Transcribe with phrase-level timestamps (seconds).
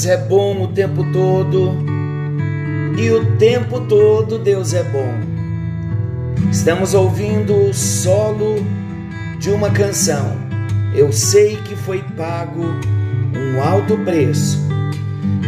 [0.00, 1.76] Deus é bom o tempo todo
[2.98, 5.12] e o tempo todo Deus é bom.
[6.50, 8.64] Estamos ouvindo o solo
[9.38, 10.38] de uma canção.
[10.94, 12.62] Eu sei que foi pago
[13.36, 14.58] um alto preço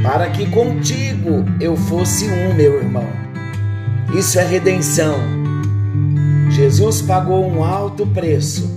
[0.02, 3.08] para que contigo eu fosse um, meu irmão.
[4.14, 5.16] Isso é redenção.
[6.50, 8.70] Jesus pagou um alto preço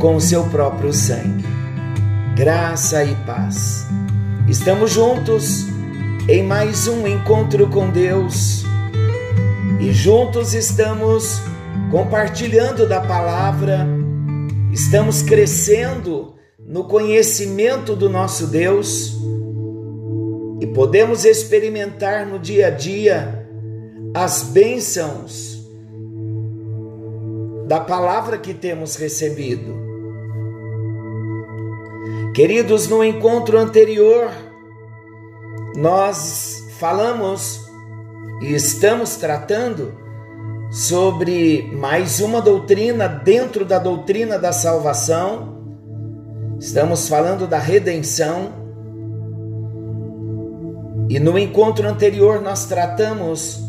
[0.00, 1.44] com o seu próprio sangue.
[2.34, 3.87] Graça e paz.
[4.48, 5.66] Estamos juntos
[6.26, 8.64] em mais um encontro com Deus.
[9.78, 11.42] E juntos estamos
[11.90, 13.86] compartilhando da palavra,
[14.72, 19.18] estamos crescendo no conhecimento do nosso Deus.
[20.62, 23.46] E podemos experimentar no dia a dia
[24.14, 25.58] as bênçãos
[27.66, 29.87] da palavra que temos recebido.
[32.38, 34.30] Queridos, no encontro anterior,
[35.74, 37.68] nós falamos
[38.40, 39.92] e estamos tratando
[40.70, 45.58] sobre mais uma doutrina dentro da doutrina da salvação.
[46.60, 48.52] Estamos falando da redenção.
[51.10, 53.60] E no encontro anterior nós tratamos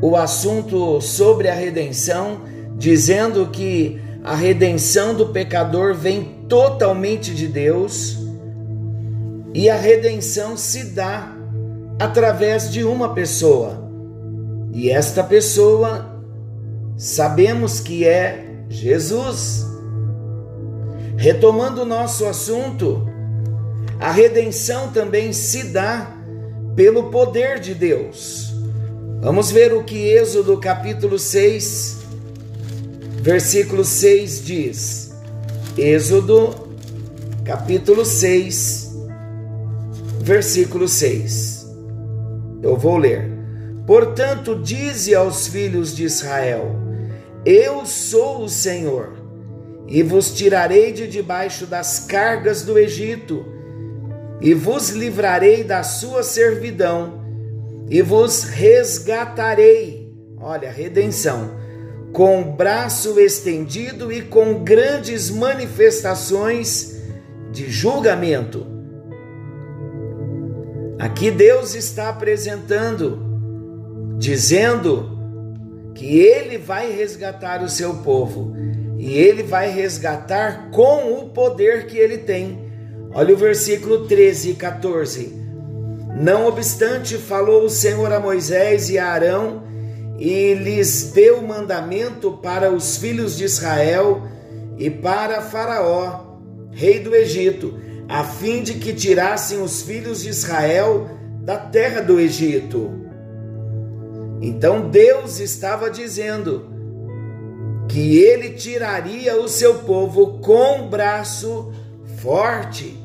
[0.00, 2.42] o assunto sobre a redenção,
[2.76, 8.18] dizendo que a redenção do pecador vem totalmente de Deus
[9.54, 11.32] e a redenção se dá
[11.96, 13.88] através de uma pessoa.
[14.72, 16.20] E esta pessoa
[16.96, 19.64] sabemos que é Jesus.
[21.16, 23.08] Retomando o nosso assunto,
[24.00, 26.10] a redenção também se dá
[26.74, 28.52] pelo poder de Deus.
[29.20, 31.95] Vamos ver o que Êxodo capítulo 6,
[33.26, 35.12] versículo 6 diz.
[35.76, 36.70] Êxodo
[37.44, 38.94] capítulo 6,
[40.20, 41.66] versículo 6.
[42.62, 43.28] Eu vou ler.
[43.84, 46.76] Portanto, dize aos filhos de Israel:
[47.44, 49.14] Eu sou o Senhor,
[49.88, 53.44] e vos tirarei de debaixo das cargas do Egito,
[54.40, 57.26] e vos livrarei da sua servidão
[57.88, 60.12] e vos resgatarei.
[60.38, 61.65] Olha, redenção,
[62.12, 66.96] com braço estendido e com grandes manifestações
[67.52, 68.66] de julgamento.
[70.98, 73.18] Aqui Deus está apresentando,
[74.18, 75.16] dizendo
[75.94, 78.54] que Ele vai resgatar o seu povo
[78.98, 82.70] e Ele vai resgatar com o poder que Ele tem.
[83.12, 85.46] Olha o versículo 13 e 14.
[86.18, 89.65] Não obstante, falou o Senhor a Moisés e a Arão
[90.18, 94.22] e lhes deu mandamento para os filhos de Israel
[94.78, 96.38] e para Faraó,
[96.70, 97.74] rei do Egito,
[98.08, 101.08] a fim de que tirassem os filhos de Israel
[101.40, 102.90] da terra do Egito.
[104.40, 106.66] Então Deus estava dizendo
[107.88, 111.72] que ele tiraria o seu povo com braço
[112.18, 112.98] forte.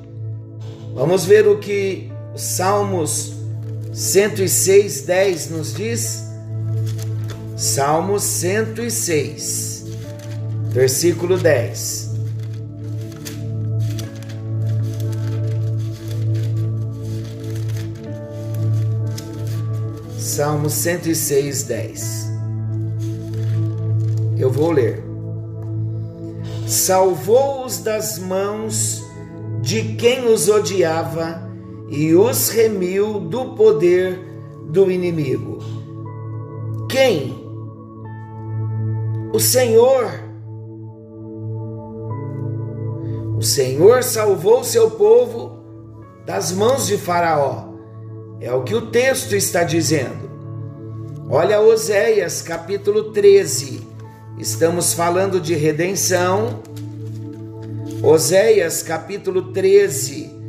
[0.93, 3.33] Vamos ver o que Salmos
[3.93, 6.30] 106, 10 nos diz.
[7.61, 9.85] Salmos 106,
[10.71, 12.09] versículo 10.
[20.17, 22.31] Salmos 106, 10.
[24.39, 25.03] Eu vou ler.
[26.65, 29.03] Salvou-os das mãos
[29.61, 31.47] de quem os odiava
[31.91, 34.19] e os remiu do poder
[34.71, 35.59] do inimigo.
[36.89, 37.40] Quem?
[39.33, 40.11] O Senhor.
[43.37, 45.59] O Senhor salvou seu povo
[46.25, 47.71] das mãos de Faraó.
[48.39, 50.29] É o que o texto está dizendo.
[51.29, 53.87] Olha Oséias capítulo 13.
[54.37, 56.61] Estamos falando de redenção.
[58.03, 60.41] Oséias capítulo 13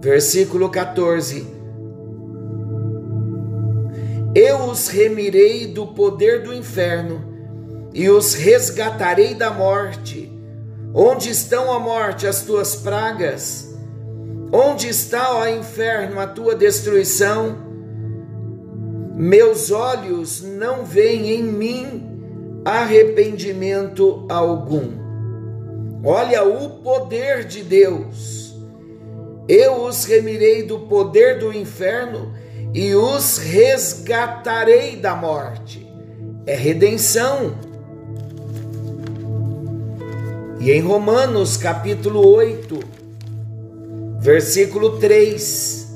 [0.00, 1.46] Versículo 14:
[4.36, 7.35] Eu os remirei do poder do inferno
[7.96, 10.30] e os resgatarei da morte.
[10.94, 13.74] Onde estão a morte as tuas pragas?
[14.52, 17.56] Onde está, ó inferno, a tua destruição?
[19.16, 24.90] Meus olhos não veem em mim arrependimento algum.
[26.04, 28.46] Olha o poder de Deus
[29.48, 32.34] eu os remirei do poder do inferno
[32.74, 35.86] e os resgatarei da morte.
[36.44, 37.54] É redenção.
[40.66, 42.80] E em Romanos capítulo 8,
[44.18, 45.94] Versículo 3.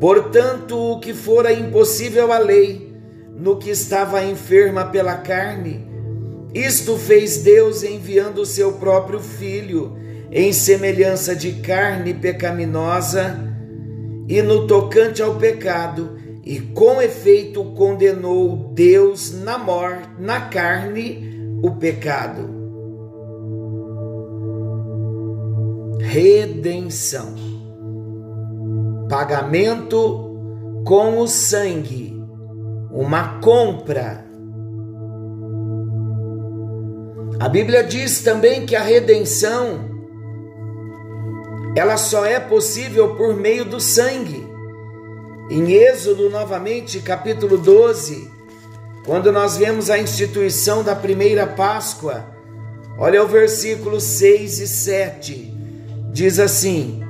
[0.00, 2.94] Portanto, o que fora impossível à lei,
[3.36, 5.84] no que estava enferma pela carne,
[6.54, 9.96] isto fez Deus enviando o seu próprio Filho,
[10.30, 13.36] em semelhança de carne pecaminosa,
[14.28, 21.72] e no tocante ao pecado, e com efeito condenou Deus na morte, na carne, o
[21.72, 22.59] pecado.
[26.02, 27.34] Redenção.
[29.08, 32.18] Pagamento com o sangue,
[32.90, 34.24] uma compra.
[37.38, 39.88] A Bíblia diz também que a redenção
[41.76, 44.48] ela só é possível por meio do sangue.
[45.50, 48.30] Em Êxodo, novamente, capítulo 12,
[49.04, 52.24] quando nós vemos a instituição da primeira Páscoa,
[52.98, 55.59] olha o versículo 6 e 7,
[56.12, 57.02] diz assim: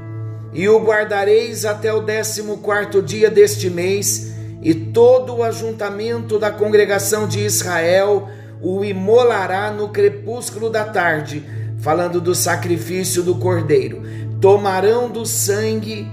[0.52, 4.32] E o guardareis até o décimo quarto dia deste mês,
[4.62, 8.29] e todo o ajuntamento da congregação de Israel
[8.62, 11.44] o imolará no crepúsculo da tarde,
[11.79, 14.02] falando do sacrifício do cordeiro.
[14.41, 16.06] Tomarão do sangue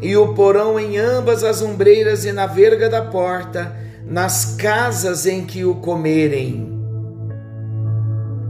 [0.00, 5.44] e o porão em ambas as ombreiras e na verga da porta, nas casas em
[5.44, 6.72] que o comerem.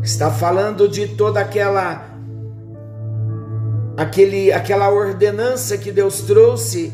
[0.02, 2.13] Está falando de toda aquela
[3.96, 6.92] aquele aquela ordenança que Deus trouxe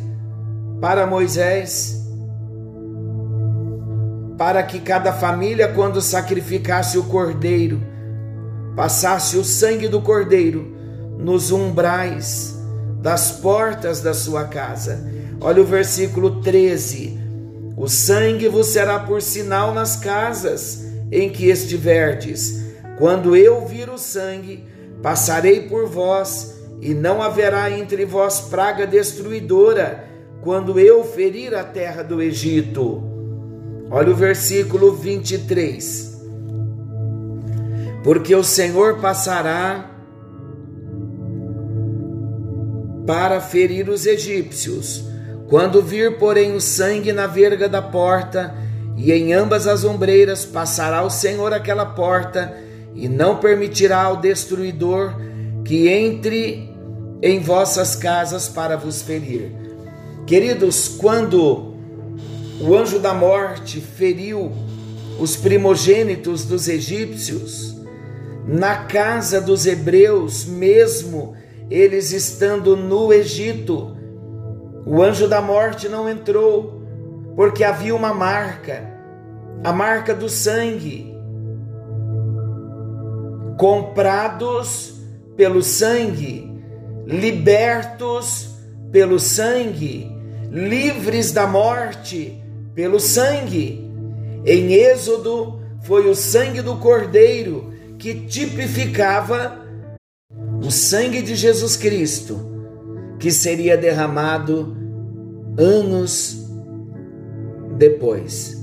[0.81, 1.99] para Moisés
[4.37, 7.81] para que cada família quando sacrificasse o cordeiro
[8.75, 10.75] passasse o sangue do cordeiro
[11.19, 12.58] nos umbrais
[13.00, 15.06] das portas da sua casa.
[15.41, 17.19] Olha o versículo 13:
[17.76, 22.61] O sangue vos será por sinal nas casas em que estiverdes.
[22.99, 24.64] Quando eu vir o sangue,
[25.02, 30.04] passarei por vós, e não haverá entre vós praga destruidora,
[30.40, 33.02] quando eu ferir a terra do Egito.
[33.90, 36.18] Olha o versículo 23.
[38.02, 39.90] Porque o Senhor passará
[43.06, 45.04] para ferir os egípcios.
[45.48, 48.54] Quando vir, porém, o sangue na verga da porta
[48.96, 52.56] e em ambas as ombreiras, passará o Senhor aquela porta
[52.94, 55.14] e não permitirá ao destruidor
[55.64, 56.69] que entre
[57.22, 59.52] em vossas casas para vos ferir.
[60.26, 61.75] Queridos, quando
[62.61, 64.52] o anjo da morte feriu
[65.19, 67.81] os primogênitos dos egípcios,
[68.46, 71.34] na casa dos hebreus, mesmo
[71.70, 73.96] eles estando no Egito.
[74.84, 76.82] O anjo da morte não entrou,
[77.37, 78.90] porque havia uma marca,
[79.62, 81.14] a marca do sangue.
[83.56, 84.94] Comprados
[85.37, 86.50] pelo sangue,
[87.10, 88.50] libertos
[88.92, 90.10] pelo sangue,
[90.49, 92.40] livres da morte
[92.73, 93.90] pelo sangue.
[94.46, 99.58] Em Êxodo, foi o sangue do cordeiro que tipificava
[100.64, 102.38] o sangue de Jesus Cristo,
[103.18, 104.76] que seria derramado
[105.58, 106.46] anos
[107.76, 108.56] depois.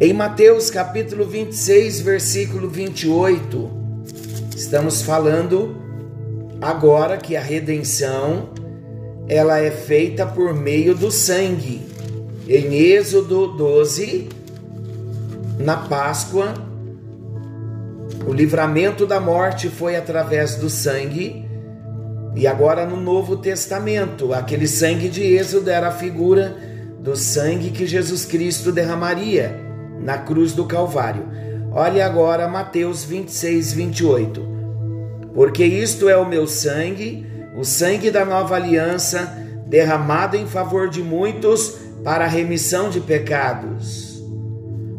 [0.00, 3.70] Em Mateus capítulo 26, versículo 28,
[4.56, 5.81] estamos falando
[6.62, 8.50] agora que a redenção
[9.28, 11.82] ela é feita por meio do sangue.
[12.48, 14.28] Em Êxodo 12,
[15.58, 16.54] na Páscoa,
[18.26, 21.44] o livramento da morte foi através do sangue,
[22.36, 26.56] e agora no Novo Testamento, aquele sangue de Êxodo era a figura
[27.00, 29.58] do sangue que Jesus Cristo derramaria
[30.00, 31.24] na cruz do Calvário.
[31.72, 34.51] Olhe agora Mateus 26, 28.
[35.34, 41.02] Porque isto é o meu sangue, o sangue da nova aliança, derramado em favor de
[41.02, 44.22] muitos para a remissão de pecados.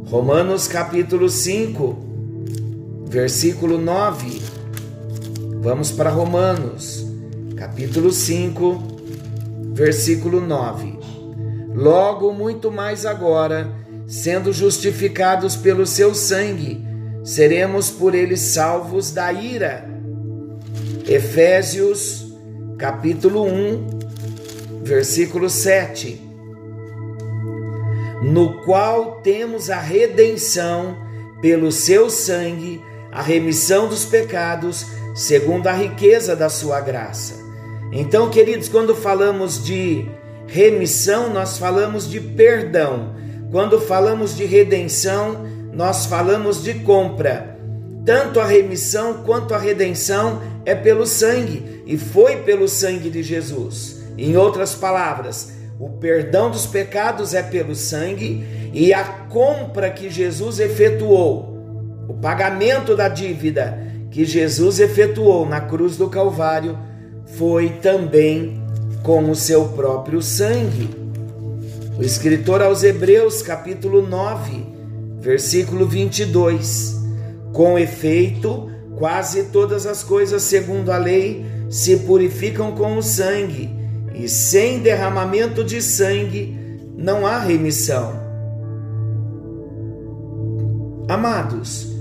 [0.05, 1.97] Romanos capítulo 5,
[3.07, 4.41] versículo 9.
[5.61, 7.05] Vamos para Romanos,
[7.55, 8.83] capítulo 5,
[9.73, 10.99] versículo 9.
[11.73, 13.71] Logo, muito mais agora,
[14.07, 16.85] sendo justificados pelo seu sangue,
[17.23, 19.92] seremos por ele salvos da ira.
[21.05, 22.33] Efésios,
[22.77, 23.99] capítulo 1,
[24.83, 26.21] versículo 7.
[28.21, 30.97] No qual temos a redenção
[31.41, 32.81] pelo seu sangue
[33.13, 37.35] a remissão dos pecados, segundo a riqueza da sua graça.
[37.91, 40.09] Então, queridos, quando falamos de
[40.47, 43.13] remissão, nós falamos de perdão.
[43.51, 47.52] Quando falamos de redenção, nós falamos de compra.
[48.05, 54.03] Tanto a remissão quanto a redenção é pelo sangue, e foi pelo sangue de Jesus.
[54.17, 60.59] Em outras palavras, o perdão dos pecados é pelo sangue e a compra que Jesus
[60.59, 61.53] efetuou,
[62.07, 63.81] o pagamento da dívida
[64.11, 66.77] que Jesus efetuou na cruz do Calvário,
[67.25, 68.61] foi também
[69.01, 70.89] com o seu próprio sangue.
[71.97, 74.65] O escritor aos Hebreus, capítulo 9,
[75.19, 77.02] versículo 22.
[77.53, 83.69] Com efeito, quase todas as coisas, segundo a lei, se purificam com o sangue,
[84.13, 86.57] e sem derramamento de sangue
[86.97, 88.21] não há remissão.
[91.07, 91.91] Amados,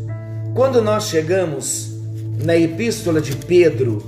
[0.54, 1.92] quando nós chegamos
[2.44, 4.02] na epístola de Pedro,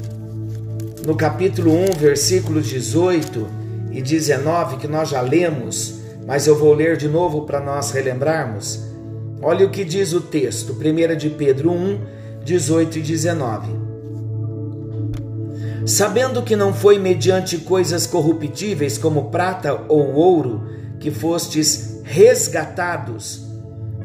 [1.07, 3.47] no capítulo 1, versículos 18
[3.93, 8.94] e 19, que nós já lemos, mas eu vou ler de novo para nós relembrarmos.
[9.47, 12.01] Olha o que diz o texto, 1 de Pedro 1,
[12.43, 13.69] 18 e 19.
[15.85, 20.67] Sabendo que não foi mediante coisas corruptíveis como prata ou ouro
[20.99, 23.43] que fostes resgatados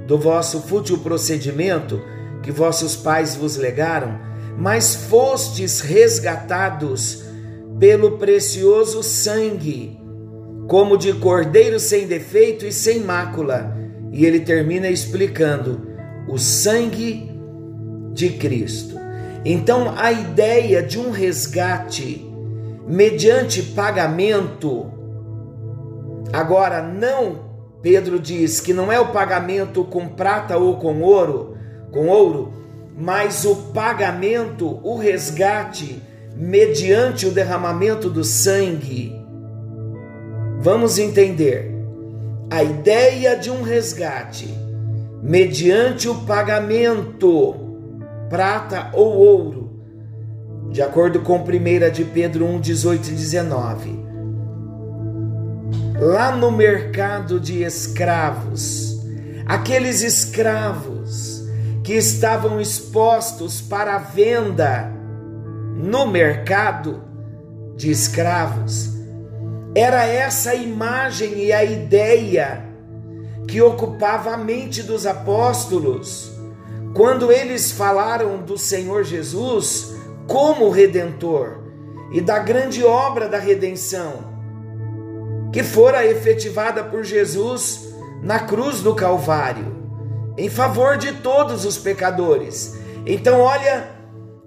[0.05, 2.01] do vosso fútil procedimento
[2.43, 4.19] que vossos pais vos legaram,
[4.57, 7.23] mas fostes resgatados
[7.79, 9.97] pelo precioso sangue,
[10.67, 13.78] como de cordeiro sem defeito e sem mácula
[14.11, 15.87] e ele termina explicando
[16.27, 17.29] o sangue
[18.13, 18.97] de Cristo.
[19.45, 22.25] Então, a ideia de um resgate
[22.87, 24.91] mediante pagamento,
[26.33, 27.49] agora não,
[27.81, 31.55] Pedro diz que não é o pagamento com prata ou com ouro,
[31.91, 32.53] com ouro,
[32.97, 36.01] mas o pagamento, o resgate
[36.35, 39.15] mediante o derramamento do sangue.
[40.59, 41.78] Vamos entender
[42.49, 44.47] a ideia de um resgate
[45.21, 47.55] mediante o pagamento,
[48.29, 49.69] prata ou ouro,
[50.71, 53.99] de acordo com 1 de Pedro 1, 18 e 19.
[55.99, 58.97] Lá no mercado de escravos,
[59.45, 61.43] aqueles escravos
[61.83, 64.91] que estavam expostos para venda
[65.75, 67.01] no mercado
[67.75, 68.98] de escravos,
[69.75, 72.65] era essa a imagem e a ideia
[73.47, 76.31] que ocupava a mente dos apóstolos
[76.93, 79.95] quando eles falaram do Senhor Jesus
[80.27, 81.59] como redentor
[82.11, 84.29] e da grande obra da redenção
[85.51, 87.89] que fora efetivada por Jesus
[88.21, 89.79] na cruz do Calvário
[90.39, 92.79] em favor de todos os pecadores.
[93.05, 93.89] Então, olha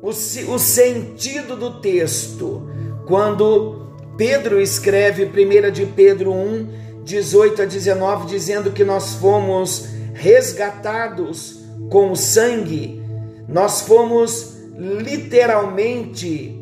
[0.01, 2.67] o, o sentido do texto
[3.07, 3.82] quando
[4.17, 12.13] Pedro escreve 1 de Pedro 1, 18 a 19, dizendo que nós fomos resgatados com
[12.13, 13.03] o sangue,
[13.49, 16.59] nós fomos literalmente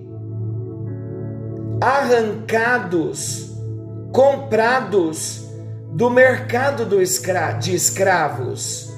[1.80, 3.50] arrancados,
[4.12, 5.47] comprados
[5.92, 8.90] do mercado do escra de escravos.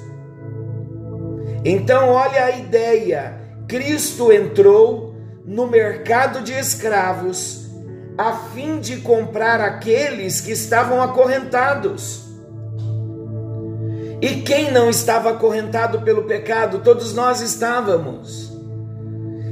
[1.65, 3.33] Então, olha a ideia:
[3.67, 7.62] Cristo entrou no mercado de escravos
[8.17, 12.23] a fim de comprar aqueles que estavam acorrentados.
[14.21, 16.79] E quem não estava acorrentado pelo pecado?
[16.79, 18.53] Todos nós estávamos.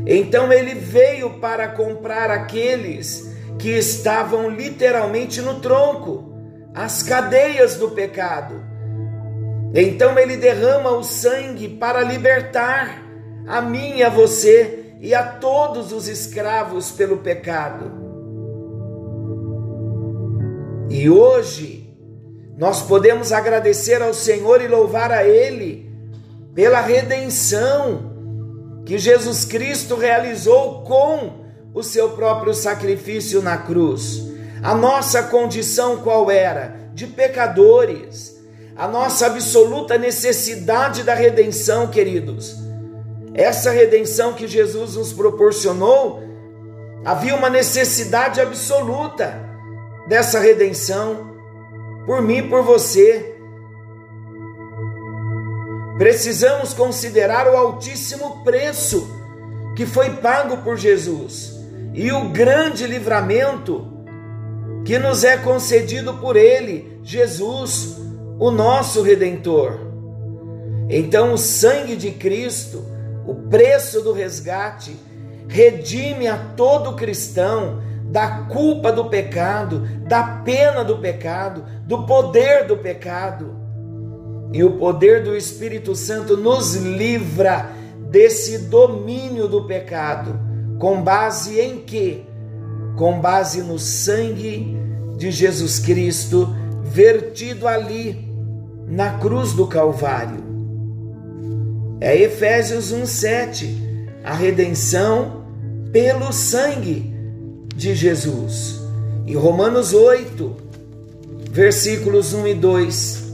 [0.06, 6.34] Então ele veio para comprar aqueles que estavam literalmente no tronco,
[6.74, 8.64] as cadeias do pecado.
[9.74, 13.04] Então ele derrama o sangue para libertar
[13.48, 18.01] a mim a você e a todos os escravos pelo pecado.
[21.02, 21.92] E hoje
[22.56, 25.92] nós podemos agradecer ao Senhor e louvar a Ele
[26.54, 31.44] pela redenção que Jesus Cristo realizou com
[31.74, 34.22] o seu próprio sacrifício na cruz.
[34.62, 36.92] A nossa condição qual era?
[36.94, 38.40] De pecadores.
[38.76, 42.56] A nossa absoluta necessidade da redenção, queridos.
[43.34, 46.22] Essa redenção que Jesus nos proporcionou,
[47.04, 49.50] havia uma necessidade absoluta
[50.12, 51.38] dessa redenção
[52.06, 53.34] por mim e por você.
[55.98, 59.10] Precisamos considerar o altíssimo preço
[59.74, 61.58] que foi pago por Jesus
[61.94, 63.88] e o grande livramento
[64.84, 67.96] que nos é concedido por Ele, Jesus,
[68.38, 69.80] o nosso Redentor.
[70.90, 72.84] Então, o sangue de Cristo,
[73.26, 74.94] o preço do resgate,
[75.48, 82.76] redime a todo cristão da culpa do pecado, da pena do pecado, do poder do
[82.76, 83.56] pecado.
[84.52, 87.70] E o poder do Espírito Santo nos livra
[88.10, 90.38] desse domínio do pecado.
[90.78, 92.24] Com base em quê?
[92.98, 94.78] Com base no sangue
[95.18, 96.54] de Jesus Cristo
[96.84, 98.30] vertido ali
[98.88, 100.44] na cruz do Calvário.
[102.02, 103.74] É Efésios 1:7,
[104.22, 105.46] a redenção
[105.94, 107.11] pelo sangue
[107.76, 108.82] de Jesus.
[109.26, 110.56] E Romanos 8,
[111.52, 113.32] versículos 1 e 2.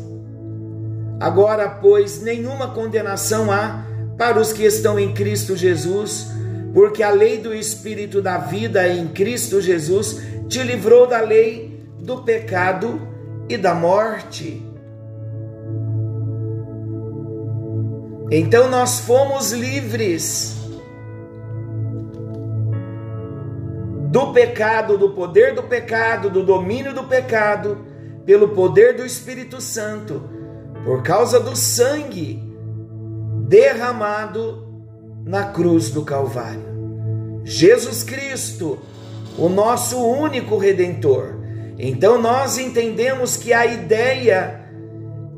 [1.20, 3.86] Agora, pois, nenhuma condenação há
[4.18, 6.28] para os que estão em Cristo Jesus,
[6.74, 12.24] porque a lei do Espírito da vida em Cristo Jesus te livrou da lei do
[12.24, 13.02] pecado
[13.50, 14.64] e da morte.
[18.30, 20.56] Então nós fomos livres
[24.18, 27.86] do pecado, do poder do pecado, do domínio do pecado,
[28.26, 30.24] pelo poder do Espírito Santo,
[30.84, 32.42] por causa do sangue
[33.48, 34.66] derramado
[35.24, 36.64] na cruz do Calvário.
[37.44, 38.80] Jesus Cristo,
[39.38, 41.36] o nosso único redentor.
[41.78, 44.68] Então nós entendemos que a ideia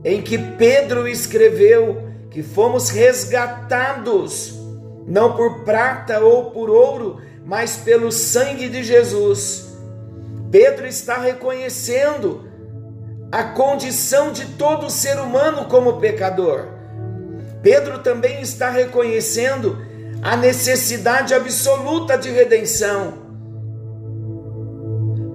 [0.06, 4.58] em que Pedro escreveu que fomos resgatados
[5.06, 9.70] não por prata ou por ouro, mas pelo sangue de Jesus.
[10.52, 12.48] Pedro está reconhecendo
[13.32, 16.68] a condição de todo ser humano como pecador.
[17.62, 19.78] Pedro também está reconhecendo
[20.22, 23.30] a necessidade absoluta de redenção.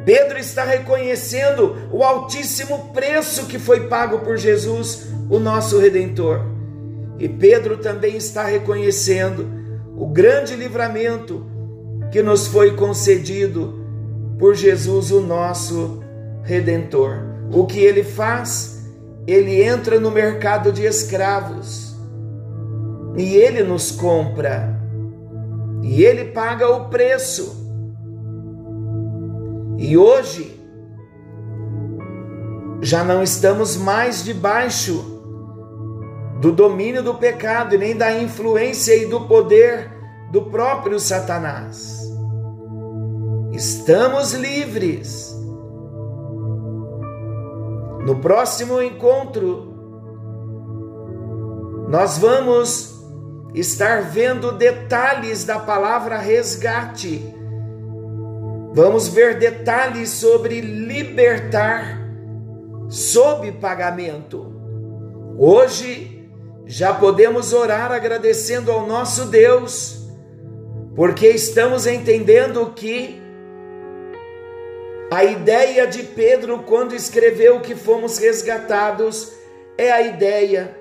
[0.05, 6.41] Pedro está reconhecendo o altíssimo preço que foi pago por Jesus, o nosso redentor.
[7.19, 9.49] E Pedro também está reconhecendo
[9.97, 11.47] o grande livramento
[12.15, 13.75] que nos foi concedido
[14.39, 16.01] por Jesus, o nosso
[16.45, 17.17] redentor.
[17.53, 18.89] O que ele faz?
[19.27, 21.97] Ele entra no mercado de escravos
[23.17, 24.81] e ele nos compra
[25.83, 27.67] e ele paga o preço
[29.77, 30.61] e hoje
[32.81, 35.21] já não estamos mais debaixo
[36.41, 39.94] do domínio do pecado e nem da influência e do poder
[40.35, 42.13] do próprio Satanás.
[43.53, 45.33] Estamos livres.
[48.05, 49.73] No próximo encontro,
[51.89, 53.01] nós vamos
[53.55, 57.33] estar vendo detalhes da palavra resgate
[58.75, 61.97] Vamos ver detalhes sobre libertar
[62.89, 64.53] sob pagamento.
[65.39, 66.29] Hoje
[66.67, 70.04] já podemos orar agradecendo ao nosso Deus,
[70.95, 73.21] porque estamos entendendo que
[75.11, 79.33] a ideia de Pedro quando escreveu que fomos resgatados
[79.77, 80.77] é a ideia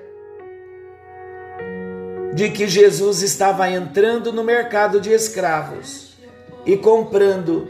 [2.34, 6.14] de que Jesus estava entrando no mercado de escravos
[6.66, 7.68] e comprando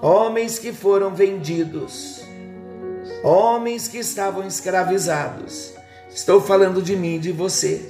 [0.00, 2.22] homens que foram vendidos,
[3.22, 5.74] homens que estavam escravizados.
[6.08, 7.82] Estou falando de mim e de você.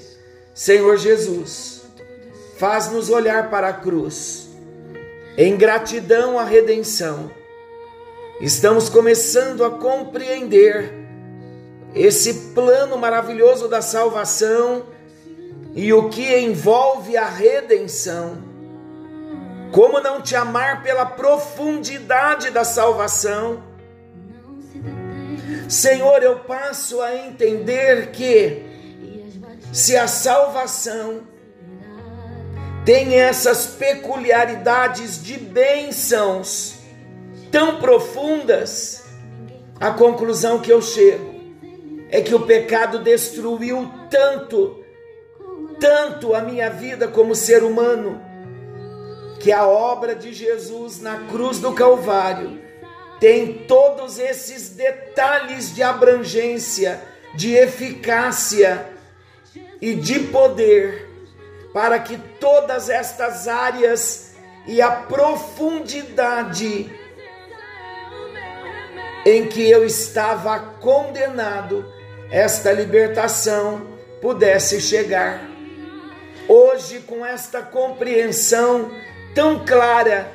[0.54, 1.77] Senhor Jesus,
[2.58, 4.48] faz-nos olhar para a cruz,
[5.36, 7.30] em gratidão à redenção.
[8.40, 10.92] Estamos começando a compreender
[11.94, 14.84] esse plano maravilhoso da salvação
[15.74, 18.48] e o que envolve a redenção
[19.72, 23.62] como não te amar pela profundidade da salvação?
[25.68, 28.62] Senhor, eu passo a entender que
[29.72, 31.20] se a salvação
[32.88, 36.76] tem essas peculiaridades de bênçãos
[37.52, 39.04] tão profundas,
[39.78, 41.34] a conclusão que eu chego
[42.08, 44.82] é que o pecado destruiu tanto,
[45.78, 48.22] tanto a minha vida como ser humano
[49.38, 52.58] que a obra de Jesus na cruz do Calvário
[53.20, 57.02] tem todos esses detalhes de abrangência,
[57.34, 58.88] de eficácia
[59.78, 61.07] e de poder,
[61.72, 64.32] para que todas estas áreas
[64.66, 66.90] e a profundidade
[69.24, 71.84] em que eu estava condenado,
[72.30, 73.86] esta libertação
[74.20, 75.40] pudesse chegar.
[76.48, 78.90] Hoje, com esta compreensão,
[79.34, 80.32] tão clara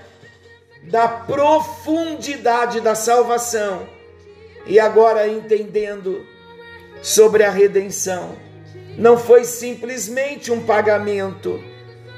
[0.84, 3.88] da profundidade da salvação
[4.66, 6.26] e agora entendendo
[7.02, 8.38] sobre a redenção.
[8.98, 11.62] Não foi simplesmente um pagamento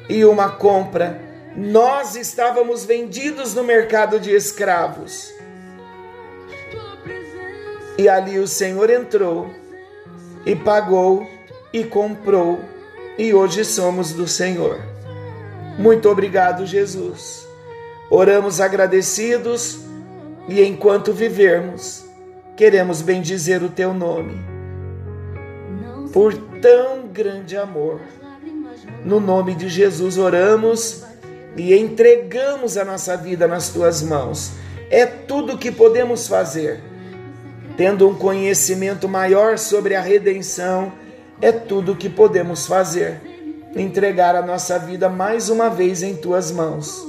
[0.10, 1.22] e uma compra.
[1.56, 5.34] Nós estávamos vendidos no mercado de escravos.
[7.98, 9.50] E ali o Senhor entrou
[10.46, 11.26] e pagou
[11.72, 12.60] e comprou
[13.18, 14.82] e hoje somos do Senhor.
[15.80, 17.48] Muito obrigado, Jesus.
[18.10, 19.80] Oramos agradecidos
[20.50, 22.06] e enquanto vivermos,
[22.58, 24.55] queremos bendizer o teu nome
[26.16, 28.00] por tão grande amor.
[29.04, 31.04] No nome de Jesus oramos
[31.58, 34.54] e entregamos a nossa vida nas tuas mãos.
[34.90, 36.80] É tudo o que podemos fazer.
[37.76, 40.94] Tendo um conhecimento maior sobre a redenção,
[41.42, 43.20] é tudo o que podemos fazer.
[43.76, 47.06] Entregar a nossa vida mais uma vez em tuas mãos.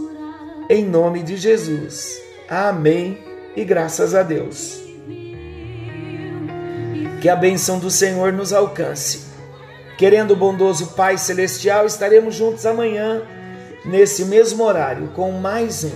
[0.69, 2.21] Em nome de Jesus.
[2.49, 3.21] Amém
[3.55, 4.86] e graças a Deus.
[7.27, 9.27] Que a bênção do Senhor nos alcance.
[9.99, 13.21] Querendo o bondoso Pai Celestial, estaremos juntos amanhã,
[13.85, 15.91] nesse mesmo horário, com mais um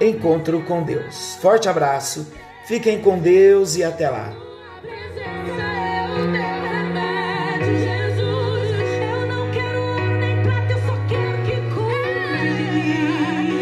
[0.00, 1.36] encontro com Deus.
[1.40, 2.26] Forte abraço,
[2.66, 4.43] fiquem com Deus e até lá.